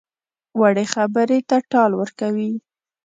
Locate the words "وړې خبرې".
0.59-1.39